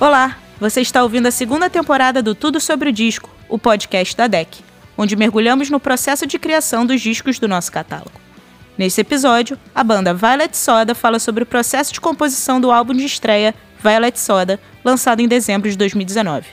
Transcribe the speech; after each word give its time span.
Olá, 0.00 0.38
você 0.58 0.80
está 0.80 1.02
ouvindo 1.02 1.26
a 1.26 1.30
segunda 1.30 1.68
temporada 1.68 2.22
do 2.22 2.34
Tudo 2.34 2.58
Sobre 2.58 2.88
o 2.88 2.92
Disco, 2.92 3.28
o 3.50 3.58
podcast 3.58 4.16
da 4.16 4.26
DEC, 4.26 4.64
onde 4.96 5.14
mergulhamos 5.14 5.68
no 5.68 5.78
processo 5.78 6.26
de 6.26 6.38
criação 6.38 6.86
dos 6.86 7.02
discos 7.02 7.38
do 7.38 7.46
nosso 7.46 7.70
catálogo. 7.70 8.18
Nesse 8.78 9.02
episódio, 9.02 9.58
a 9.74 9.84
banda 9.84 10.14
Violet 10.14 10.56
Soda 10.56 10.94
fala 10.94 11.18
sobre 11.18 11.42
o 11.42 11.46
processo 11.46 11.92
de 11.92 12.00
composição 12.00 12.58
do 12.58 12.70
álbum 12.70 12.94
de 12.94 13.04
estreia 13.04 13.54
Violet 13.78 14.18
Soda, 14.18 14.58
lançado 14.82 15.20
em 15.20 15.28
dezembro 15.28 15.70
de 15.70 15.76
2019. 15.76 16.46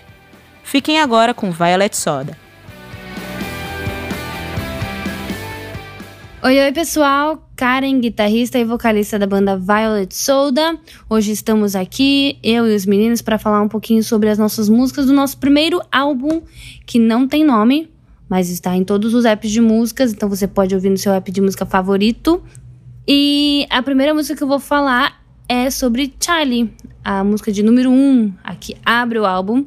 Fiquem 0.62 1.00
agora 1.00 1.34
com 1.34 1.50
Violet 1.50 1.96
Soda. 1.96 2.38
Oi, 6.44 6.60
oi 6.60 6.72
pessoal, 6.72 7.50
Karen, 7.56 8.00
guitarrista 8.00 8.60
e 8.60 8.64
vocalista 8.64 9.18
da 9.18 9.26
banda 9.26 9.58
Violet 9.58 10.14
Soda. 10.14 10.78
Hoje 11.10 11.32
estamos 11.32 11.76
aqui, 11.76 12.38
eu 12.44 12.68
e 12.68 12.76
os 12.76 12.86
meninos, 12.86 13.24
para 13.24 13.40
falar 13.40 13.60
um 13.60 13.68
pouquinho 13.68 14.04
sobre 14.04 14.30
as 14.30 14.38
nossas 14.38 14.70
músicas 14.70 15.08
do 15.08 15.14
nosso 15.14 15.40
primeiro 15.40 15.82
álbum, 15.92 16.44
que 16.86 17.00
não 17.00 17.28
tem 17.28 17.44
nome, 17.44 17.90
mas 18.30 18.52
está 18.52 18.76
em 18.76 18.84
todos 18.84 19.16
os 19.16 19.26
apps 19.26 19.50
de 19.50 19.60
músicas, 19.60 20.14
então 20.14 20.30
você 20.30 20.48
pode 20.48 20.76
ouvir 20.76 20.92
no 20.92 20.98
seu 20.98 21.12
app 21.12 21.32
de 21.32 21.42
música 21.42 21.66
favorito. 21.66 22.44
E 23.08 23.66
a 23.72 23.82
primeira 23.82 24.14
música 24.14 24.36
que 24.36 24.44
eu 24.44 24.48
vou 24.48 24.60
falar 24.60 25.24
é 25.50 25.72
sobre 25.72 26.14
Charlie, 26.20 26.72
a 27.04 27.24
música 27.24 27.52
de 27.52 27.64
número 27.64 27.90
1, 27.90 27.94
um, 27.94 28.34
a 28.44 28.54
que 28.54 28.78
abre 28.86 29.18
o 29.18 29.26
álbum. 29.26 29.66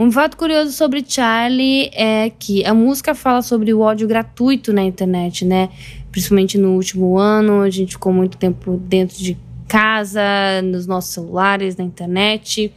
Um 0.00 0.12
fato 0.12 0.36
curioso 0.36 0.70
sobre 0.70 1.04
Charlie 1.04 1.90
é 1.92 2.30
que 2.30 2.64
a 2.64 2.72
música 2.72 3.16
fala 3.16 3.42
sobre 3.42 3.74
o 3.74 3.80
ódio 3.80 4.06
gratuito 4.06 4.72
na 4.72 4.84
internet, 4.84 5.44
né? 5.44 5.70
Principalmente 6.10 6.56
no 6.58 6.74
último 6.74 7.18
ano, 7.18 7.60
a 7.60 7.70
gente 7.70 7.92
ficou 7.92 8.12
muito 8.12 8.36
tempo 8.38 8.76
dentro 8.76 9.18
de 9.18 9.36
casa, 9.68 10.22
nos 10.64 10.86
nossos 10.86 11.12
celulares, 11.12 11.76
na 11.76 11.84
internet. 11.84 12.72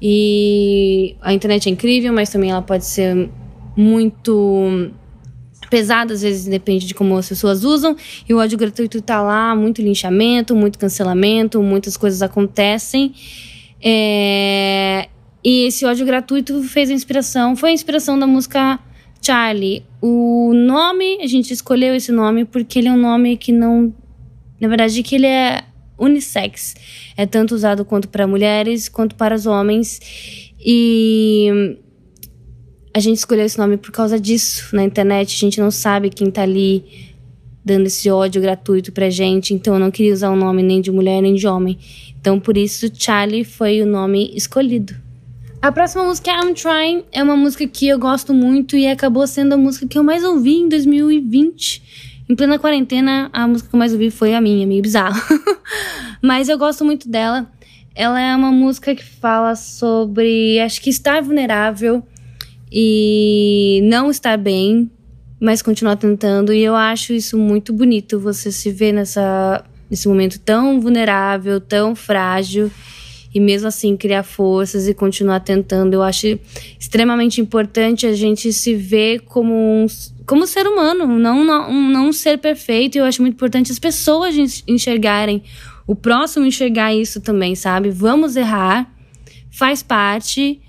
E 0.00 1.16
a 1.20 1.32
internet 1.32 1.68
é 1.68 1.72
incrível, 1.72 2.12
mas 2.12 2.30
também 2.30 2.50
ela 2.50 2.62
pode 2.62 2.84
ser 2.86 3.28
muito 3.76 4.90
pesada, 5.68 6.14
às 6.14 6.22
vezes 6.22 6.46
depende 6.46 6.86
de 6.86 6.94
como 6.94 7.16
as 7.16 7.28
pessoas 7.28 7.64
usam. 7.64 7.96
E 8.28 8.32
o 8.32 8.38
ódio 8.38 8.56
gratuito 8.56 9.02
tá 9.02 9.20
lá, 9.20 9.54
muito 9.54 9.82
linchamento, 9.82 10.54
muito 10.54 10.78
cancelamento, 10.78 11.62
muitas 11.62 11.96
coisas 11.96 12.22
acontecem. 12.22 13.12
É, 13.82 15.08
e 15.44 15.66
esse 15.66 15.84
ódio 15.84 16.06
gratuito 16.06 16.62
fez 16.62 16.90
a 16.90 16.92
inspiração, 16.92 17.56
foi 17.56 17.70
a 17.70 17.72
inspiração 17.72 18.18
da 18.18 18.26
música 18.26 18.78
Charlie. 19.20 19.84
O 20.00 20.52
nome, 20.54 21.18
a 21.20 21.26
gente 21.26 21.52
escolheu 21.52 21.94
esse 21.94 22.12
nome 22.12 22.44
porque 22.44 22.78
ele 22.78 22.88
é 22.88 22.92
um 22.92 23.00
nome 23.00 23.36
que 23.36 23.52
não. 23.52 23.92
Na 24.60 24.68
verdade, 24.68 25.02
que 25.02 25.14
ele 25.14 25.26
é 25.26 25.64
unissex. 25.98 26.74
É 27.16 27.26
tanto 27.26 27.54
usado 27.54 27.84
quanto 27.84 28.08
para 28.08 28.26
mulheres 28.26 28.88
quanto 28.88 29.14
para 29.14 29.34
os 29.34 29.46
homens. 29.46 30.00
E 30.58 31.76
a 32.94 33.00
gente 33.00 33.18
escolheu 33.18 33.44
esse 33.44 33.58
nome 33.58 33.76
por 33.76 33.90
causa 33.90 34.18
disso. 34.18 34.74
Na 34.74 34.84
internet, 34.84 35.34
a 35.34 35.38
gente 35.38 35.60
não 35.60 35.70
sabe 35.70 36.10
quem 36.10 36.30
tá 36.30 36.42
ali 36.42 36.84
dando 37.64 37.86
esse 37.86 38.08
ódio 38.08 38.40
gratuito 38.40 38.92
pra 38.92 39.10
gente. 39.10 39.52
Então, 39.52 39.74
eu 39.74 39.80
não 39.80 39.90
queria 39.90 40.12
usar 40.12 40.30
o 40.30 40.36
nome 40.36 40.62
nem 40.62 40.80
de 40.80 40.90
mulher 40.90 41.20
nem 41.20 41.34
de 41.34 41.46
homem. 41.46 41.78
Então, 42.20 42.38
por 42.38 42.56
isso, 42.56 42.90
Charlie 42.94 43.44
foi 43.44 43.82
o 43.82 43.86
nome 43.86 44.30
escolhido. 44.34 44.94
A 45.62 45.72
próxima 45.72 46.04
música 46.04 46.30
é 46.30 46.34
I'm 46.34 46.54
Trying, 46.54 47.04
é 47.10 47.22
uma 47.22 47.36
música 47.36 47.66
que 47.66 47.88
eu 47.88 47.98
gosto 47.98 48.32
muito 48.32 48.76
e 48.76 48.86
acabou 48.86 49.26
sendo 49.26 49.54
a 49.54 49.56
música 49.56 49.86
que 49.86 49.98
eu 49.98 50.04
mais 50.04 50.22
ouvi 50.22 50.56
em 50.56 50.68
2020. 50.68 51.82
Em 52.28 52.34
plena 52.34 52.58
quarentena, 52.58 53.30
a 53.32 53.48
música 53.48 53.70
que 53.70 53.74
eu 53.74 53.78
mais 53.78 53.92
ouvi 53.92 54.10
foi 54.10 54.34
a 54.34 54.40
minha, 54.40 54.66
meio 54.66 54.82
bizarro. 54.82 55.20
Mas 56.22 56.48
eu 56.48 56.58
gosto 56.58 56.84
muito 56.84 57.08
dela. 57.08 57.50
Ela 57.94 58.20
é 58.20 58.36
uma 58.36 58.52
música 58.52 58.94
que 58.94 59.04
fala 59.04 59.56
sobre, 59.56 60.60
acho 60.60 60.80
que 60.80 60.90
estar 60.90 61.22
vulnerável 61.22 62.02
e 62.70 63.80
não 63.84 64.10
estar 64.10 64.36
bem, 64.36 64.90
mas 65.40 65.62
continuar 65.62 65.96
tentando. 65.96 66.52
E 66.52 66.62
eu 66.62 66.76
acho 66.76 67.14
isso 67.14 67.38
muito 67.38 67.72
bonito, 67.72 68.20
você 68.20 68.52
se 68.52 68.70
ver 68.70 68.92
nessa, 68.92 69.64
nesse 69.88 70.06
momento 70.06 70.38
tão 70.38 70.78
vulnerável, 70.78 71.58
tão 71.58 71.94
frágil 71.94 72.70
e 73.34 73.40
mesmo 73.40 73.68
assim 73.68 73.96
criar 73.96 74.22
forças 74.22 74.88
e 74.88 74.94
continuar 74.94 75.40
tentando. 75.40 75.94
Eu 75.94 76.02
acho 76.02 76.38
extremamente 76.78 77.40
importante 77.40 78.06
a 78.06 78.12
gente 78.12 78.52
se 78.52 78.74
ver 78.74 79.20
como 79.20 79.52
um 79.54 79.86
como 80.26 80.44
ser 80.44 80.66
humano, 80.66 81.06
não, 81.06 81.44
não, 81.44 81.72
não 81.72 82.12
ser 82.12 82.38
perfeito. 82.38 82.98
Eu 82.98 83.04
acho 83.04 83.22
muito 83.22 83.34
importante 83.34 83.70
as 83.70 83.78
pessoas 83.78 84.34
enxergarem, 84.66 85.42
o 85.86 85.94
próximo 85.94 86.44
enxergar 86.44 86.92
isso 86.92 87.20
também, 87.20 87.54
sabe? 87.54 87.90
Vamos 87.90 88.34
errar, 88.34 88.92
faz 89.50 89.84
parte. 89.84 90.60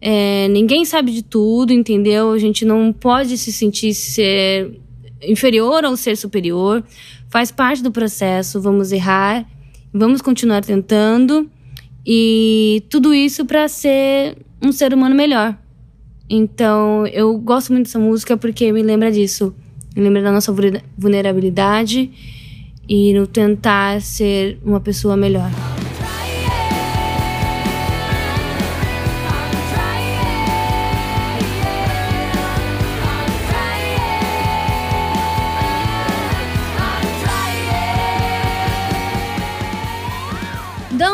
É, 0.00 0.48
ninguém 0.48 0.84
sabe 0.84 1.12
de 1.12 1.22
tudo, 1.22 1.72
entendeu? 1.72 2.32
A 2.32 2.38
gente 2.38 2.64
não 2.64 2.92
pode 2.92 3.38
se 3.38 3.52
sentir 3.52 3.94
ser 3.94 4.80
inferior 5.22 5.84
ou 5.84 5.96
ser 5.96 6.16
superior. 6.16 6.84
Faz 7.30 7.52
parte 7.52 7.82
do 7.82 7.92
processo. 7.92 8.60
Vamos 8.60 8.90
errar, 8.90 9.46
vamos 9.92 10.20
continuar 10.20 10.64
tentando 10.64 11.48
e 12.06 12.82
tudo 12.90 13.14
isso 13.14 13.44
para 13.44 13.66
ser 13.68 14.36
um 14.62 14.72
ser 14.72 14.92
humano 14.92 15.14
melhor. 15.14 15.56
Então, 16.28 17.06
eu 17.06 17.36
gosto 17.38 17.72
muito 17.72 17.86
dessa 17.86 17.98
música 17.98 18.36
porque 18.36 18.72
me 18.72 18.82
lembra 18.82 19.10
disso. 19.12 19.54
Me 19.94 20.02
lembra 20.02 20.22
da 20.22 20.32
nossa 20.32 20.52
vulnerabilidade 20.96 22.10
e 22.88 23.12
no 23.14 23.26
tentar 23.26 24.00
ser 24.00 24.58
uma 24.64 24.80
pessoa 24.80 25.16
melhor. 25.16 25.50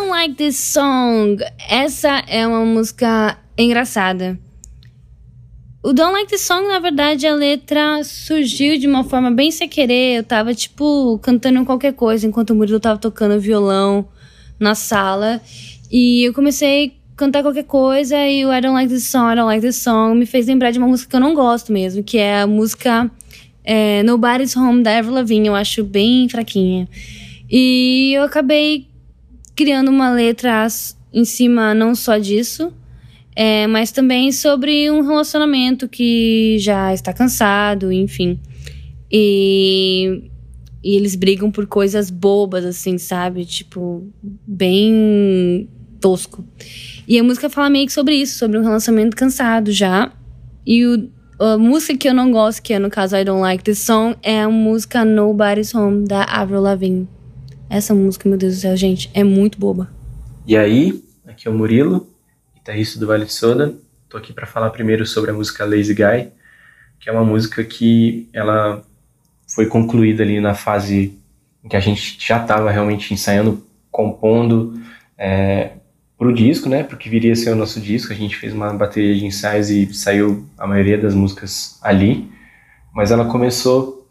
Like 0.09 0.35
This 0.35 0.57
Song. 0.57 1.37
Essa 1.69 2.23
é 2.27 2.47
uma 2.47 2.65
música 2.65 3.39
engraçada. 3.59 4.39
O 5.83 5.93
Don't 5.93 6.13
Like 6.13 6.29
This 6.29 6.43
Song, 6.43 6.69
na 6.69 6.79
verdade, 6.79 7.27
a 7.27 7.35
letra 7.35 8.05
surgiu 8.05 8.79
de 8.79 8.87
uma 8.87 9.03
forma 9.03 9.31
bem 9.31 9.51
sem 9.51 9.69
querer. 9.69 10.19
Eu 10.19 10.25
tava, 10.25 10.55
tipo, 10.55 11.19
cantando 11.19 11.65
qualquer 11.65 11.95
coisa 11.95 12.27
enquanto 12.27 12.51
o 12.51 12.55
Murilo 12.55 12.79
tava 12.79 12.99
tocando 12.99 13.41
violão 13.41 14.07
na 14.59 14.75
sala. 14.75 15.41
E 15.91 16.23
eu 16.23 16.35
comecei 16.35 16.87
a 16.87 17.17
cantar 17.17 17.43
qualquer 17.43 17.65
coisa 17.65 18.17
e 18.27 18.45
o 18.45 18.53
I 18.53 18.61
Don't 18.61 18.75
Like 18.75 18.93
This 18.93 19.07
Song, 19.07 19.33
I 19.33 19.37
Don't 19.37 19.47
Like 19.47 19.67
This 19.67 19.77
Song 19.77 20.19
me 20.19 20.27
fez 20.27 20.47
lembrar 20.47 20.71
de 20.71 20.79
uma 20.79 20.87
música 20.87 21.11
que 21.11 21.17
eu 21.17 21.21
não 21.21 21.35
gosto 21.35 21.73
mesmo, 21.73 22.05
que 22.05 22.19
é 22.19 22.43
a 22.43 22.47
música 22.47 23.11
é, 23.65 24.03
Nobody's 24.03 24.55
Home 24.57 24.83
da 24.83 24.99
Avril 24.99 25.15
Lavigne. 25.15 25.49
Eu 25.49 25.55
acho 25.55 25.83
bem 25.83 26.29
fraquinha. 26.29 26.87
E 27.51 28.13
eu 28.15 28.23
acabei 28.23 28.90
criando 29.61 29.91
uma 29.91 30.11
letra 30.11 30.67
em 31.13 31.23
cima 31.23 31.75
não 31.75 31.95
só 31.95 32.17
disso, 32.17 32.73
é, 33.37 33.67
mas 33.67 33.93
também 33.93 34.33
sobre 34.33 34.91
um 34.91 35.03
relacionamento 35.03 35.87
que 35.87 36.57
já 36.59 36.95
está 36.95 37.13
cansado, 37.13 37.93
enfim. 37.93 38.41
E, 39.13 40.31
e 40.83 40.97
eles 40.97 41.15
brigam 41.15 41.51
por 41.51 41.67
coisas 41.67 42.09
bobas, 42.09 42.65
assim, 42.65 42.97
sabe? 42.97 43.45
Tipo, 43.45 44.11
bem 44.47 45.69
tosco. 46.01 46.43
E 47.07 47.19
a 47.19 47.23
música 47.23 47.51
fala 47.51 47.69
meio 47.69 47.85
que 47.85 47.93
sobre 47.93 48.15
isso, 48.15 48.39
sobre 48.39 48.57
um 48.57 48.63
relacionamento 48.63 49.15
cansado 49.15 49.71
já. 49.71 50.11
E 50.67 50.87
o, 50.87 51.11
a 51.39 51.59
música 51.59 51.99
que 51.99 52.09
eu 52.09 52.15
não 52.15 52.33
gosto, 52.33 52.63
que 52.63 52.73
é 52.73 52.79
no 52.79 52.89
caso 52.89 53.15
I 53.15 53.25
Don't 53.25 53.43
Like 53.43 53.63
This 53.63 53.81
Song, 53.81 54.17
é 54.23 54.41
a 54.41 54.49
música 54.49 55.05
Nobody's 55.05 55.75
Home, 55.75 56.09
da 56.09 56.25
Avril 56.25 56.63
Lavigne. 56.63 57.20
Essa 57.71 57.95
música, 57.95 58.29
meu 58.29 58.37
Deus 58.37 58.57
do 58.57 58.61
céu, 58.63 58.77
gente, 58.77 59.09
é 59.15 59.23
muito 59.23 59.57
boba. 59.57 59.89
E 60.45 60.57
aí, 60.57 61.05
aqui 61.25 61.47
é 61.47 61.51
o 61.53 61.55
Murilo, 61.55 62.13
guitarrista 62.53 62.99
do 62.99 63.07
Vale 63.07 63.25
de 63.25 63.33
Soda. 63.33 63.73
Tô 64.09 64.17
aqui 64.17 64.33
para 64.33 64.45
falar 64.45 64.71
primeiro 64.71 65.07
sobre 65.07 65.31
a 65.31 65.33
música 65.33 65.65
Lazy 65.65 65.95
Guy, 65.95 66.33
que 66.99 67.09
é 67.09 67.13
uma 67.13 67.25
música 67.25 67.63
que 67.63 68.29
ela 68.33 68.83
foi 69.47 69.67
concluída 69.67 70.25
ali 70.25 70.41
na 70.41 70.53
fase 70.53 71.17
em 71.63 71.69
que 71.69 71.77
a 71.77 71.81
gente 71.81 72.17
já 72.19 72.43
estava 72.43 72.73
realmente 72.73 73.15
ensaiando, 73.15 73.65
compondo 73.89 74.75
é, 75.17 75.75
pro 76.19 76.35
disco, 76.35 76.69
né? 76.69 76.83
Porque 76.83 77.09
viria 77.09 77.35
a 77.35 77.37
ser 77.37 77.53
o 77.53 77.57
nosso 77.57 77.81
disco. 77.81 78.13
A 78.13 78.17
gente 78.17 78.35
fez 78.35 78.53
uma 78.53 78.75
bateria 78.75 79.15
de 79.15 79.25
ensaios 79.25 79.71
e 79.71 79.95
saiu 79.95 80.45
a 80.59 80.67
maioria 80.67 80.99
das 80.99 81.15
músicas 81.15 81.79
ali. 81.83 82.29
Mas 82.93 83.13
ela 83.13 83.27
começou 83.27 84.11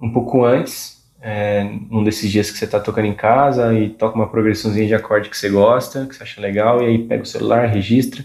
um 0.00 0.12
pouco 0.12 0.44
antes, 0.44 1.01
é, 1.24 1.62
num 1.88 2.02
desses 2.02 2.28
dias 2.28 2.50
que 2.50 2.58
você 2.58 2.64
está 2.64 2.80
tocando 2.80 3.06
em 3.06 3.14
casa 3.14 3.72
e 3.72 3.88
toca 3.88 4.16
uma 4.16 4.28
progressãozinha 4.28 4.88
de 4.88 4.94
acorde 4.94 5.30
que 5.30 5.38
você 5.38 5.48
gosta, 5.48 6.04
que 6.04 6.16
você 6.16 6.24
acha 6.24 6.40
legal, 6.40 6.82
e 6.82 6.86
aí 6.86 6.98
pega 6.98 7.22
o 7.22 7.26
celular, 7.26 7.66
registra, 7.66 8.24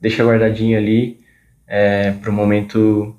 deixa 0.00 0.24
guardadinho 0.24 0.78
ali 0.78 1.18
é, 1.66 2.12
para 2.12 2.30
o 2.30 2.32
momento 2.32 3.16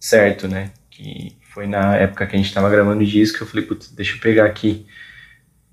certo, 0.00 0.48
né? 0.48 0.70
Que 0.90 1.36
foi 1.52 1.66
na 1.66 1.94
época 1.96 2.26
que 2.26 2.34
a 2.34 2.38
gente 2.38 2.48
estava 2.48 2.70
gravando 2.70 3.02
o 3.02 3.06
disco, 3.06 3.42
eu 3.42 3.46
falei, 3.46 3.66
putz, 3.66 3.90
deixa 3.90 4.16
eu 4.16 4.20
pegar 4.20 4.46
aqui 4.46 4.86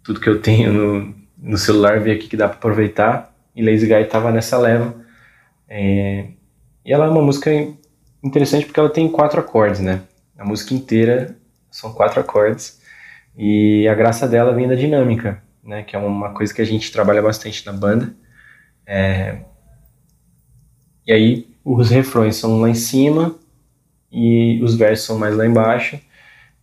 tudo 0.03 0.19
que 0.19 0.27
eu 0.27 0.41
tenho 0.41 0.73
no, 0.73 1.15
no 1.37 1.57
celular, 1.57 2.01
ver 2.01 2.11
aqui 2.11 2.27
que 2.27 2.37
dá 2.37 2.49
para 2.49 2.57
aproveitar. 2.57 3.33
e 3.55 3.63
Lazy 3.63 3.87
Guy 3.87 4.01
estava 4.01 4.31
nessa 4.31 4.57
leva. 4.57 4.93
É, 5.69 6.25
e 6.83 6.91
ela 6.91 7.05
é 7.05 7.09
uma 7.09 7.21
música 7.21 7.49
interessante 8.21 8.65
porque 8.65 8.79
ela 8.79 8.89
tem 8.89 9.09
quatro 9.09 9.39
acordes, 9.39 9.79
né? 9.79 10.01
A 10.37 10.43
música 10.43 10.73
inteira 10.73 11.37
são 11.69 11.93
quatro 11.93 12.19
acordes 12.19 12.80
e 13.37 13.87
a 13.87 13.95
graça 13.95 14.27
dela 14.27 14.53
vem 14.53 14.67
da 14.67 14.75
dinâmica, 14.75 15.41
né? 15.63 15.83
Que 15.83 15.95
é 15.95 15.99
uma 15.99 16.33
coisa 16.33 16.53
que 16.53 16.61
a 16.61 16.65
gente 16.65 16.91
trabalha 16.91 17.21
bastante 17.21 17.65
na 17.65 17.73
banda. 17.73 18.13
É, 18.85 19.39
e 21.05 21.11
aí 21.11 21.47
os 21.63 21.89
refrões 21.89 22.35
são 22.35 22.61
lá 22.61 22.69
em 22.69 22.75
cima 22.75 23.35
e 24.11 24.59
os 24.63 24.75
versos 24.75 25.05
são 25.05 25.17
mais 25.17 25.35
lá 25.35 25.45
embaixo 25.45 25.99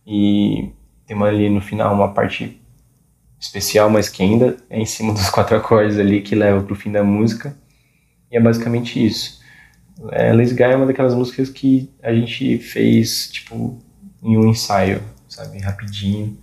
e 0.05 0.71
tem 1.05 1.21
ali 1.23 1.49
no 1.49 1.61
final 1.61 1.93
uma 1.93 2.13
parte 2.13 2.59
especial, 3.39 3.89
mas 3.89 4.09
que 4.09 4.21
ainda 4.21 4.57
é 4.69 4.79
em 4.79 4.85
cima 4.85 5.13
dos 5.13 5.29
quatro 5.29 5.57
acordes 5.57 5.97
ali 5.97 6.21
que 6.21 6.35
leva 6.35 6.63
pro 6.63 6.75
fim 6.75 6.91
da 6.91 7.03
música. 7.03 7.55
E 8.31 8.37
é 8.37 8.39
basicamente 8.39 9.03
isso. 9.03 9.39
É, 10.11 10.31
Lazy 10.31 10.55
Guy 10.55 10.63
é 10.63 10.75
uma 10.75 10.85
daquelas 10.85 11.15
músicas 11.15 11.49
que 11.49 11.89
a 12.01 12.13
gente 12.13 12.57
fez, 12.59 13.29
tipo, 13.31 13.77
em 14.21 14.37
um 14.37 14.47
ensaio, 14.47 15.01
sabe? 15.27 15.59
Rapidinho. 15.59 16.37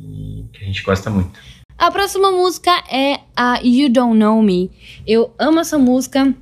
E 0.00 0.44
que 0.52 0.62
a 0.62 0.66
gente 0.66 0.82
gosta 0.82 1.10
muito. 1.10 1.38
A 1.76 1.90
próxima 1.90 2.30
música 2.30 2.70
é 2.90 3.20
a 3.36 3.60
You 3.62 3.88
Don't 3.88 4.16
Know 4.16 4.42
Me. 4.42 4.70
Eu 5.06 5.32
amo 5.38 5.60
essa 5.60 5.78
música. 5.78 6.34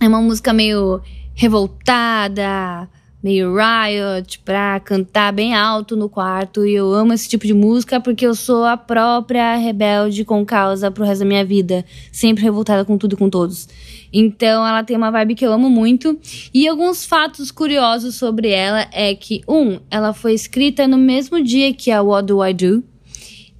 É 0.00 0.08
uma 0.08 0.20
música 0.20 0.52
meio 0.52 1.00
revoltada, 1.34 2.88
meio 3.22 3.54
riot, 3.54 4.40
pra 4.40 4.80
cantar 4.80 5.32
bem 5.32 5.54
alto 5.54 5.94
no 5.94 6.08
quarto. 6.08 6.66
E 6.66 6.74
eu 6.74 6.92
amo 6.92 7.12
esse 7.12 7.28
tipo 7.28 7.46
de 7.46 7.54
música 7.54 8.00
porque 8.00 8.26
eu 8.26 8.34
sou 8.34 8.64
a 8.64 8.76
própria 8.76 9.54
rebelde 9.56 10.24
com 10.24 10.44
causa 10.44 10.90
pro 10.90 11.04
resto 11.04 11.20
da 11.20 11.26
minha 11.26 11.44
vida. 11.44 11.84
Sempre 12.10 12.42
revoltada 12.42 12.84
com 12.84 12.98
tudo 12.98 13.14
e 13.14 13.18
com 13.18 13.30
todos. 13.30 13.68
Então 14.12 14.66
ela 14.66 14.82
tem 14.82 14.96
uma 14.96 15.10
vibe 15.10 15.36
que 15.36 15.46
eu 15.46 15.52
amo 15.52 15.70
muito. 15.70 16.18
E 16.52 16.66
alguns 16.66 17.04
fatos 17.04 17.50
curiosos 17.50 18.16
sobre 18.16 18.50
ela 18.50 18.88
é 18.92 19.14
que, 19.14 19.42
um, 19.48 19.78
ela 19.90 20.12
foi 20.12 20.34
escrita 20.34 20.88
no 20.88 20.98
mesmo 20.98 21.42
dia 21.42 21.72
que 21.72 21.90
a 21.90 22.02
What 22.02 22.26
Do 22.26 22.44
I 22.44 22.52
Do? 22.52 22.91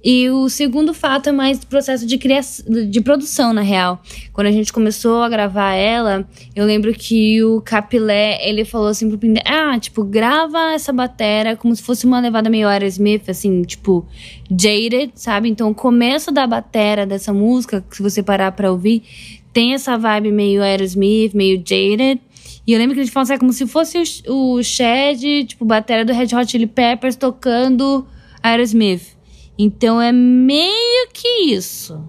E 0.03 0.29
o 0.29 0.49
segundo 0.49 0.93
fato 0.93 1.29
é 1.29 1.31
mais 1.31 1.57
do 1.59 1.67
processo 1.67 2.05
de 2.05 2.17
criação, 2.17 2.65
de 2.89 2.99
produção, 2.99 3.53
na 3.53 3.61
real. 3.61 4.01
Quando 4.33 4.47
a 4.47 4.51
gente 4.51 4.73
começou 4.73 5.23
a 5.23 5.29
gravar 5.29 5.75
ela, 5.75 6.27
eu 6.53 6.65
lembro 6.65 6.93
que 6.93 7.41
o 7.41 7.61
Capilé, 7.61 8.37
ele 8.45 8.65
falou 8.65 8.87
assim 8.87 9.07
pro 9.07 9.17
Pindé, 9.17 9.41
ah, 9.45 9.79
tipo, 9.79 10.03
grava 10.03 10.73
essa 10.73 10.91
batera 10.91 11.55
como 11.55 11.73
se 11.73 11.81
fosse 11.81 12.05
uma 12.05 12.19
levada 12.19 12.49
meio 12.49 12.67
Aerosmith, 12.67 13.29
assim, 13.29 13.61
tipo, 13.61 14.05
jaded, 14.49 15.11
sabe? 15.15 15.47
Então, 15.47 15.71
o 15.71 15.75
começo 15.75 16.33
da 16.33 16.45
batera 16.45 17.05
dessa 17.05 17.31
música, 17.31 17.81
se 17.89 18.01
você 18.01 18.21
parar 18.21 18.51
pra 18.51 18.69
ouvir, 18.69 19.03
tem 19.53 19.73
essa 19.73 19.97
vibe 19.97 20.33
meio 20.33 20.61
Aerosmith, 20.61 21.33
meio 21.33 21.63
jaded. 21.65 22.19
E 22.67 22.73
eu 22.73 22.79
lembro 22.79 22.93
que 22.93 23.01
gente 23.03 23.13
falou 23.13 23.23
assim, 23.23 23.33
é 23.33 23.37
como 23.37 23.53
se 23.53 23.65
fosse 23.65 24.03
o, 24.27 24.55
o 24.55 24.63
Shed, 24.63 25.45
tipo, 25.45 25.63
batera 25.63 26.03
do 26.03 26.11
Red 26.11 26.35
Hot 26.35 26.51
Chili 26.51 26.67
Peppers 26.67 27.15
tocando 27.15 28.05
Aerosmith. 28.41 29.22
Então 29.57 30.01
é 30.01 30.11
meio 30.11 31.07
que 31.13 31.27
isso. 31.51 32.03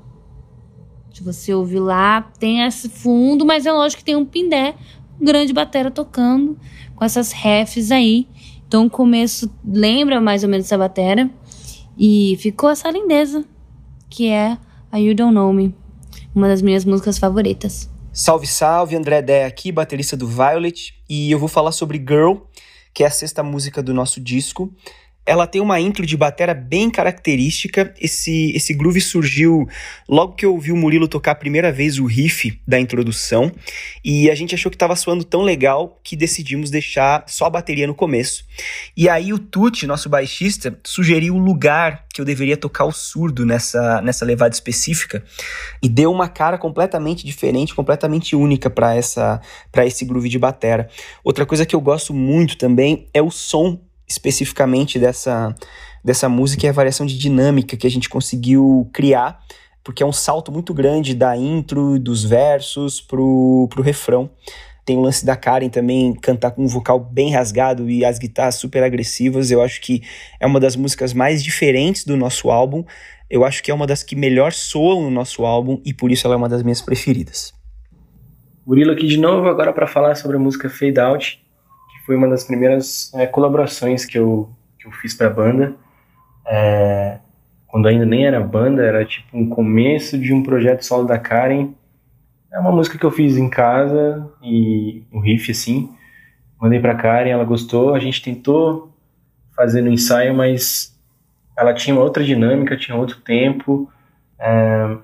Se 1.12 1.22
você 1.22 1.54
ouvir 1.54 1.80
lá, 1.80 2.22
tem 2.38 2.66
esse 2.66 2.88
fundo, 2.88 3.44
mas 3.44 3.66
é 3.66 3.72
lógico 3.72 4.00
que 4.00 4.04
tem 4.04 4.16
um 4.16 4.24
pindé, 4.24 4.74
um 5.20 5.24
grande 5.24 5.52
batera 5.52 5.90
tocando 5.90 6.58
com 6.96 7.04
essas 7.04 7.32
refs 7.32 7.90
aí. 7.90 8.26
Então 8.66 8.86
o 8.86 8.90
começo 8.90 9.48
lembra 9.64 10.20
mais 10.20 10.42
ou 10.42 10.48
menos 10.48 10.66
essa 10.66 10.78
batera. 10.78 11.30
E 11.96 12.36
ficou 12.40 12.68
essa 12.68 12.90
lindeza, 12.90 13.44
que 14.10 14.28
é 14.28 14.58
a 14.90 14.98
You 14.98 15.14
Don't 15.14 15.32
Know 15.32 15.52
Me, 15.52 15.72
uma 16.34 16.48
das 16.48 16.60
minhas 16.60 16.84
músicas 16.84 17.18
favoritas. 17.18 17.88
Salve, 18.12 18.46
salve, 18.46 18.96
André 18.96 19.22
Dé 19.22 19.44
aqui, 19.44 19.70
baterista 19.70 20.16
do 20.16 20.26
Violet, 20.26 20.94
e 21.08 21.30
eu 21.30 21.38
vou 21.38 21.48
falar 21.48 21.72
sobre 21.72 21.98
Girl, 21.98 22.38
que 22.92 23.04
é 23.04 23.06
a 23.06 23.10
sexta 23.10 23.42
música 23.42 23.82
do 23.82 23.94
nosso 23.94 24.20
disco. 24.20 24.72
Ela 25.26 25.46
tem 25.46 25.60
uma 25.60 25.80
intro 25.80 26.04
de 26.04 26.16
batera 26.16 26.52
bem 26.52 26.90
característica. 26.90 27.94
Esse, 28.00 28.52
esse 28.54 28.74
groove 28.74 29.00
surgiu 29.00 29.66
logo 30.08 30.34
que 30.34 30.44
eu 30.44 30.52
ouvi 30.52 30.70
o 30.70 30.76
Murilo 30.76 31.08
tocar 31.08 31.32
a 31.32 31.34
primeira 31.34 31.72
vez 31.72 31.98
o 31.98 32.04
riff 32.04 32.60
da 32.66 32.78
introdução. 32.78 33.50
E 34.04 34.30
a 34.30 34.34
gente 34.34 34.54
achou 34.54 34.70
que 34.70 34.76
estava 34.76 34.94
soando 34.96 35.24
tão 35.24 35.42
legal 35.42 36.00
que 36.04 36.16
decidimos 36.16 36.70
deixar 36.70 37.24
só 37.26 37.46
a 37.46 37.50
bateria 37.50 37.86
no 37.86 37.94
começo. 37.94 38.44
E 38.96 39.08
aí 39.08 39.32
o 39.32 39.38
Tuti, 39.38 39.86
nosso 39.86 40.08
baixista, 40.08 40.78
sugeriu 40.84 41.34
o 41.34 41.38
lugar 41.38 42.04
que 42.12 42.20
eu 42.20 42.24
deveria 42.24 42.56
tocar 42.56 42.84
o 42.84 42.92
surdo 42.92 43.46
nessa, 43.46 44.00
nessa 44.02 44.24
levada 44.24 44.54
específica. 44.54 45.24
E 45.82 45.88
deu 45.88 46.12
uma 46.12 46.28
cara 46.28 46.58
completamente 46.58 47.24
diferente, 47.24 47.74
completamente 47.74 48.36
única 48.36 48.68
para 48.70 48.94
essa 48.94 49.40
para 49.72 49.86
esse 49.86 50.04
groove 50.04 50.28
de 50.28 50.38
batera. 50.38 50.88
Outra 51.22 51.44
coisa 51.46 51.66
que 51.66 51.74
eu 51.74 51.80
gosto 51.80 52.12
muito 52.14 52.56
também 52.56 53.08
é 53.12 53.20
o 53.20 53.30
som 53.30 53.80
especificamente 54.08 54.98
dessa, 54.98 55.54
dessa 56.02 56.28
música 56.28 56.66
é 56.66 56.70
a 56.70 56.72
variação 56.72 57.06
de 57.06 57.16
dinâmica 57.18 57.76
que 57.76 57.86
a 57.86 57.90
gente 57.90 58.08
conseguiu 58.08 58.88
criar, 58.92 59.40
porque 59.82 60.02
é 60.02 60.06
um 60.06 60.12
salto 60.12 60.50
muito 60.50 60.72
grande 60.72 61.14
da 61.14 61.36
intro, 61.36 61.98
dos 61.98 62.24
versos 62.24 63.00
pro, 63.00 63.68
pro 63.70 63.82
refrão. 63.82 64.30
Tem 64.84 64.98
o 64.98 65.00
lance 65.00 65.24
da 65.24 65.34
Karen 65.34 65.70
também 65.70 66.14
cantar 66.14 66.50
com 66.50 66.62
um 66.62 66.68
vocal 66.68 67.00
bem 67.00 67.32
rasgado 67.32 67.88
e 67.88 68.04
as 68.04 68.18
guitarras 68.18 68.56
super 68.56 68.82
agressivas. 68.82 69.50
Eu 69.50 69.62
acho 69.62 69.80
que 69.80 70.02
é 70.38 70.46
uma 70.46 70.60
das 70.60 70.76
músicas 70.76 71.14
mais 71.14 71.42
diferentes 71.42 72.04
do 72.04 72.16
nosso 72.16 72.50
álbum. 72.50 72.84
Eu 73.30 73.44
acho 73.44 73.62
que 73.62 73.70
é 73.70 73.74
uma 73.74 73.86
das 73.86 74.02
que 74.02 74.14
melhor 74.14 74.52
soam 74.52 75.02
no 75.02 75.10
nosso 75.10 75.46
álbum 75.46 75.80
e 75.84 75.94
por 75.94 76.12
isso 76.12 76.26
ela 76.26 76.34
é 76.34 76.36
uma 76.36 76.50
das 76.50 76.62
minhas 76.62 76.82
preferidas. 76.82 77.54
Murilo 78.66 78.92
aqui 78.92 79.06
de 79.06 79.18
novo 79.18 79.48
agora 79.48 79.72
para 79.72 79.86
falar 79.86 80.14
sobre 80.14 80.36
a 80.36 80.40
música 80.40 80.68
Fade 80.68 81.00
Out, 81.00 81.43
foi 82.04 82.16
uma 82.16 82.28
das 82.28 82.44
primeiras 82.44 83.12
é, 83.14 83.26
colaborações 83.26 84.04
que 84.04 84.18
eu, 84.18 84.48
que 84.78 84.86
eu 84.86 84.92
fiz 84.92 85.14
para 85.14 85.28
a 85.28 85.30
banda. 85.30 85.74
É, 86.46 87.18
quando 87.66 87.88
ainda 87.88 88.04
nem 88.04 88.26
era 88.26 88.40
banda, 88.40 88.82
era 88.82 89.04
tipo 89.04 89.36
um 89.36 89.48
começo 89.48 90.18
de 90.18 90.32
um 90.32 90.42
projeto 90.42 90.82
solo 90.82 91.06
da 91.06 91.18
Karen. 91.18 91.70
É 92.52 92.58
uma 92.58 92.70
música 92.70 92.98
que 92.98 93.04
eu 93.04 93.10
fiz 93.10 93.36
em 93.36 93.48
casa 93.48 94.30
e 94.42 95.02
um 95.12 95.18
riff 95.18 95.50
assim. 95.50 95.90
Mandei 96.60 96.78
para 96.78 96.94
Karen, 96.94 97.30
ela 97.30 97.44
gostou. 97.44 97.94
A 97.94 97.98
gente 97.98 98.22
tentou 98.22 98.92
fazer 99.56 99.82
no 99.82 99.90
ensaio, 99.90 100.34
mas 100.34 100.94
ela 101.56 101.74
tinha 101.74 101.98
outra 101.98 102.22
dinâmica, 102.22 102.76
tinha 102.76 102.96
outro 102.96 103.20
tempo. 103.20 103.90
É, 104.38 104.96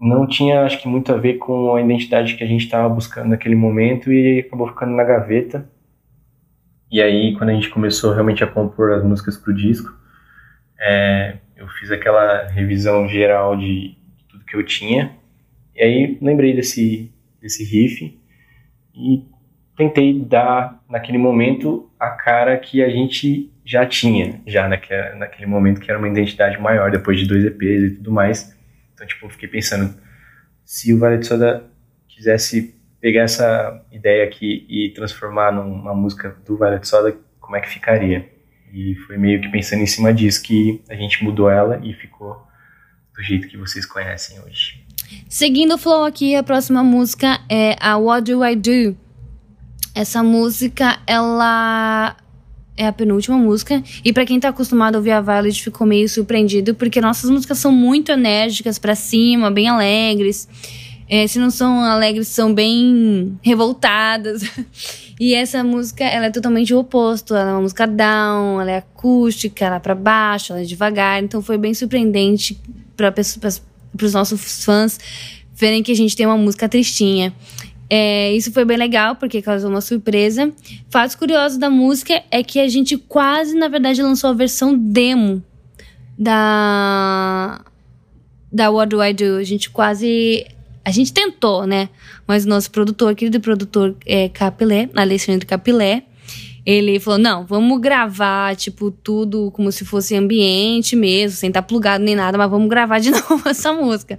não 0.00 0.26
tinha, 0.26 0.62
acho 0.62 0.80
que, 0.80 0.86
muito 0.86 1.12
a 1.12 1.16
ver 1.16 1.34
com 1.34 1.74
a 1.74 1.80
identidade 1.80 2.36
que 2.36 2.44
a 2.44 2.46
gente 2.46 2.64
estava 2.64 2.88
buscando 2.88 3.30
naquele 3.30 3.54
momento 3.54 4.12
e 4.12 4.40
acabou 4.40 4.68
ficando 4.68 4.92
na 4.92 5.04
gaveta. 5.04 5.68
E 6.90 7.02
aí, 7.02 7.34
quando 7.36 7.50
a 7.50 7.54
gente 7.54 7.70
começou 7.70 8.12
realmente 8.12 8.44
a 8.44 8.46
compor 8.46 8.92
as 8.92 9.04
músicas 9.04 9.36
pro 9.36 9.54
disco, 9.54 9.92
é, 10.78 11.38
eu 11.56 11.66
fiz 11.68 11.90
aquela 11.90 12.46
revisão 12.48 13.08
geral 13.08 13.56
de, 13.56 13.96
de, 14.16 14.24
tudo 14.28 14.44
que 14.44 14.56
eu 14.56 14.64
tinha. 14.64 15.16
E 15.74 15.82
aí 15.82 16.18
lembrei 16.20 16.54
desse, 16.54 17.12
desse 17.40 17.64
riff 17.64 18.18
e 18.94 19.24
tentei 19.76 20.20
dar, 20.20 20.82
naquele 20.88 21.18
momento, 21.18 21.90
a 21.98 22.10
cara 22.10 22.56
que 22.58 22.82
a 22.82 22.88
gente 22.88 23.50
já 23.64 23.86
tinha, 23.86 24.40
já 24.46 24.68
naquele, 24.68 25.14
naquele 25.14 25.46
momento 25.46 25.80
que 25.80 25.90
era 25.90 25.98
uma 25.98 26.08
identidade 26.08 26.58
maior, 26.60 26.90
depois 26.90 27.18
de 27.18 27.26
dois 27.26 27.44
EPs 27.44 27.92
e 27.92 27.96
tudo 27.96 28.12
mais. 28.12 28.56
Então, 28.92 29.06
tipo, 29.06 29.26
eu 29.26 29.30
fiquei 29.30 29.48
pensando, 29.48 29.94
se 30.64 30.92
o 30.92 30.98
Vale 30.98 31.18
de 31.18 31.26
Soda 31.26 31.64
quisesse 32.06 32.74
pegar 33.04 33.24
essa 33.24 33.84
ideia 33.92 34.24
aqui 34.24 34.64
e 34.66 34.88
transformar 34.94 35.52
numa 35.52 35.92
música 35.92 36.34
do 36.46 36.56
Violet 36.56 36.88
Soda, 36.88 37.14
como 37.38 37.54
é 37.54 37.60
que 37.60 37.68
ficaria? 37.68 38.26
E 38.72 38.94
foi 39.06 39.18
meio 39.18 39.42
que 39.42 39.50
pensando 39.50 39.82
em 39.82 39.86
cima 39.86 40.10
disso 40.10 40.42
que 40.42 40.82
a 40.88 40.94
gente 40.94 41.22
mudou 41.22 41.50
ela 41.50 41.78
e 41.84 41.92
ficou 41.92 42.42
do 43.14 43.22
jeito 43.22 43.46
que 43.46 43.58
vocês 43.58 43.84
conhecem 43.84 44.40
hoje. 44.40 44.82
Seguindo 45.28 45.74
o 45.74 45.78
flow 45.78 46.02
aqui, 46.02 46.34
a 46.34 46.42
próxima 46.42 46.82
música 46.82 47.40
é 47.46 47.76
a 47.78 47.98
What 47.98 48.32
Do 48.32 48.42
I 48.42 48.56
Do? 48.56 48.96
Essa 49.94 50.22
música, 50.22 50.98
ela 51.06 52.16
é 52.74 52.86
a 52.86 52.92
penúltima 52.92 53.36
música. 53.36 53.82
E 54.02 54.14
para 54.14 54.24
quem 54.24 54.40
tá 54.40 54.48
acostumado 54.48 54.94
a 54.94 54.98
ouvir 54.98 55.10
a 55.10 55.20
Violet, 55.20 55.62
ficou 55.62 55.86
meio 55.86 56.08
surpreendido, 56.08 56.74
porque 56.74 57.02
nossas 57.02 57.28
músicas 57.28 57.58
são 57.58 57.70
muito 57.70 58.10
enérgicas 58.10 58.78
para 58.78 58.94
cima, 58.94 59.50
bem 59.50 59.68
alegres. 59.68 60.48
É, 61.16 61.28
se 61.28 61.38
não 61.38 61.48
são 61.48 61.78
alegres, 61.84 62.26
são 62.26 62.52
bem 62.52 63.38
revoltadas. 63.40 64.42
e 65.20 65.32
essa 65.32 65.62
música, 65.62 66.02
ela 66.02 66.26
é 66.26 66.30
totalmente 66.30 66.74
o 66.74 66.80
oposto. 66.80 67.36
Ela 67.36 67.50
é 67.50 67.52
uma 67.52 67.60
música 67.60 67.86
down, 67.86 68.60
ela 68.60 68.72
é 68.72 68.78
acústica, 68.78 69.64
ela 69.64 69.76
é 69.76 69.78
pra 69.78 69.94
baixo, 69.94 70.52
ela 70.52 70.62
é 70.62 70.64
devagar. 70.64 71.22
Então 71.22 71.40
foi 71.40 71.56
bem 71.56 71.72
surpreendente 71.72 72.60
para 72.96 73.14
os 74.02 74.12
nossos 74.12 74.64
fãs 74.64 74.98
verem 75.54 75.84
que 75.84 75.92
a 75.92 75.94
gente 75.94 76.16
tem 76.16 76.26
uma 76.26 76.36
música 76.36 76.68
tristinha. 76.68 77.32
É, 77.88 78.32
isso 78.32 78.50
foi 78.50 78.64
bem 78.64 78.76
legal, 78.76 79.14
porque 79.14 79.40
causou 79.40 79.70
uma 79.70 79.80
surpresa. 79.80 80.52
Fatos 80.90 81.14
curiosos 81.14 81.58
da 81.58 81.70
música 81.70 82.24
é 82.28 82.42
que 82.42 82.58
a 82.58 82.66
gente 82.66 82.96
quase, 82.96 83.54
na 83.54 83.68
verdade, 83.68 84.02
lançou 84.02 84.30
a 84.30 84.32
versão 84.32 84.76
demo 84.76 85.40
da, 86.18 87.64
da 88.52 88.68
What 88.68 88.88
Do 88.88 89.04
I 89.04 89.14
Do. 89.14 89.36
A 89.36 89.44
gente 89.44 89.70
quase 89.70 90.44
a 90.84 90.90
gente 90.90 91.12
tentou, 91.12 91.66
né? 91.66 91.88
Mas 92.26 92.44
o 92.44 92.48
nosso 92.48 92.70
produtor, 92.70 93.14
querido 93.14 93.40
produtor 93.40 93.96
é, 94.06 94.28
Capilé, 94.28 94.88
Alexandre 94.94 95.46
Capilé, 95.46 96.04
ele 96.66 96.98
falou: 96.98 97.18
não, 97.18 97.44
vamos 97.44 97.80
gravar, 97.80 98.56
tipo, 98.56 98.90
tudo 98.90 99.50
como 99.52 99.70
se 99.70 99.84
fosse 99.84 100.16
ambiente 100.16 100.96
mesmo, 100.96 101.36
sem 101.36 101.48
estar 101.48 101.62
tá 101.62 101.66
plugado 101.66 102.02
nem 102.02 102.14
nada, 102.14 102.38
mas 102.38 102.50
vamos 102.50 102.68
gravar 102.68 102.98
de 102.98 103.10
novo 103.12 103.48
essa 103.48 103.72
música. 103.72 104.18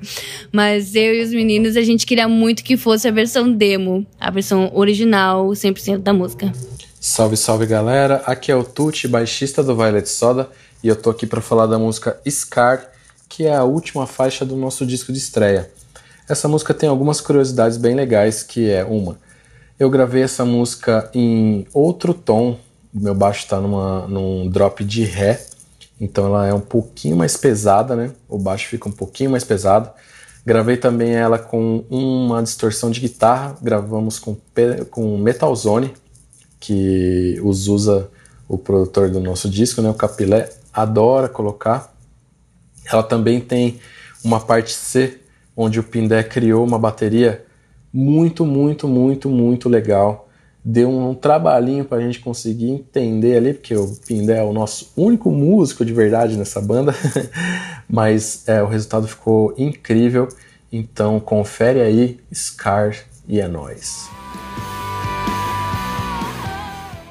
Mas 0.51 0.95
eu 0.95 1.15
e 1.15 1.23
os 1.23 1.31
meninos, 1.31 1.75
a 1.75 1.81
gente 1.81 2.05
queria 2.05 2.27
muito 2.27 2.63
que 2.63 2.77
fosse 2.77 3.07
a 3.07 3.11
versão 3.11 3.51
demo, 3.51 4.05
a 4.19 4.29
versão 4.29 4.71
original, 4.73 5.47
100% 5.49 5.99
da 5.99 6.13
música. 6.13 6.51
Salve, 6.99 7.37
salve 7.37 7.67
galera, 7.67 8.23
aqui 8.25 8.51
é 8.51 8.55
o 8.55 8.63
Tuti, 8.63 9.07
baixista 9.07 9.63
do 9.63 9.75
Violet 9.75 10.09
Soda, 10.09 10.49
e 10.83 10.87
eu 10.87 10.95
tô 10.95 11.11
aqui 11.11 11.27
para 11.27 11.41
falar 11.41 11.67
da 11.67 11.77
música 11.77 12.19
Scar, 12.27 12.89
que 13.29 13.45
é 13.45 13.55
a 13.55 13.63
última 13.63 14.07
faixa 14.07 14.45
do 14.45 14.55
nosso 14.55 14.85
disco 14.85 15.11
de 15.11 15.19
estreia. 15.19 15.69
Essa 16.27 16.47
música 16.47 16.73
tem 16.73 16.89
algumas 16.89 17.21
curiosidades 17.21 17.77
bem 17.77 17.95
legais, 17.95 18.41
que 18.41 18.69
é 18.69 18.83
uma, 18.83 19.17
eu 19.77 19.89
gravei 19.89 20.23
essa 20.23 20.45
música 20.45 21.09
em 21.13 21.67
outro 21.73 22.13
tom. 22.13 22.57
Meu 22.93 23.13
baixo 23.13 23.43
está 23.43 23.59
num 23.59 24.49
drop 24.49 24.83
de 24.85 25.03
Ré, 25.03 25.45
então 25.99 26.25
ela 26.25 26.47
é 26.47 26.53
um 26.53 26.61
pouquinho 26.61 27.17
mais 27.17 27.35
pesada, 27.35 27.95
né? 27.95 28.11
O 28.27 28.39
baixo 28.39 28.69
fica 28.69 28.87
um 28.87 28.91
pouquinho 28.91 29.29
mais 29.29 29.43
pesado. 29.43 29.89
Gravei 30.45 30.77
também 30.77 31.13
ela 31.13 31.37
com 31.37 31.83
uma 31.89 32.41
distorção 32.41 32.89
de 32.89 33.01
guitarra, 33.01 33.57
gravamos 33.61 34.17
com, 34.17 34.37
com 34.89 35.17
Metal 35.17 35.53
Zone, 35.55 35.93
que 36.59 37.37
o 37.43 37.51
Zusa, 37.51 38.09
o 38.47 38.57
produtor 38.57 39.09
do 39.09 39.19
nosso 39.19 39.49
disco, 39.49 39.81
né, 39.81 39.89
o 39.89 39.93
Capilé, 39.93 40.49
adora 40.73 41.27
colocar. 41.27 41.93
Ela 42.85 43.03
também 43.03 43.41
tem 43.41 43.79
uma 44.23 44.39
parte 44.39 44.71
C, 44.71 45.19
onde 45.55 45.79
o 45.79 45.83
Pindé 45.83 46.23
criou 46.23 46.65
uma 46.65 46.77
bateria 46.77 47.45
muito, 47.93 48.45
muito, 48.45 48.87
muito, 48.87 49.29
muito 49.29 49.69
legal. 49.69 50.27
Deu 50.63 50.89
um, 50.89 51.13
trabalhinho 51.13 51.85
para 51.85 51.99
a 51.99 52.01
gente 52.01 52.19
conseguir 52.19 52.71
entender 52.71 53.37
ali, 53.37 53.53
porque 53.53 53.75
o 53.75 53.95
Pindé 54.05 54.39
é 54.39 54.43
o 54.43 54.51
nosso 54.51 54.91
único 54.97 55.31
músico 55.31 55.85
de 55.85 55.93
verdade 55.93 56.35
nessa 56.35 56.59
banda, 56.59 56.93
mas 57.87 58.47
é, 58.47 58.61
o 58.61 58.67
resultado 58.67 59.07
ficou 59.07 59.53
incrível. 59.57 60.27
Então 60.71 61.19
confere 61.19 61.81
aí, 61.81 62.19
Scar 62.33 62.95
e 63.27 63.39
é 63.39 63.47
nóis. 63.47 64.09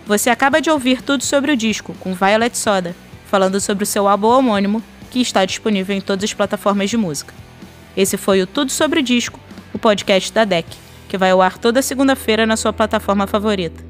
Você 0.06 0.28
acaba 0.28 0.60
de 0.60 0.68
ouvir 0.68 1.00
tudo 1.00 1.24
sobre 1.24 1.50
o 1.50 1.56
disco 1.56 1.94
com 2.00 2.12
Violet 2.12 2.58
Soda, 2.58 2.94
falando 3.26 3.58
sobre 3.58 3.84
o 3.84 3.86
seu 3.86 4.06
álbum 4.06 4.26
homônimo, 4.26 4.82
que 5.10 5.20
está 5.20 5.46
disponível 5.46 5.96
em 5.96 6.00
todas 6.00 6.24
as 6.24 6.34
plataformas 6.34 6.90
de 6.90 6.96
música. 6.98 7.43
Esse 7.96 8.16
foi 8.16 8.42
o 8.42 8.46
Tudo 8.46 8.72
sobre 8.72 9.00
o 9.00 9.02
Disco, 9.02 9.38
o 9.72 9.78
podcast 9.78 10.32
da 10.32 10.44
DEC, 10.44 10.66
que 11.08 11.18
vai 11.18 11.30
ao 11.30 11.42
ar 11.42 11.58
toda 11.58 11.82
segunda-feira 11.82 12.46
na 12.46 12.56
sua 12.56 12.72
plataforma 12.72 13.26
favorita. 13.26 13.83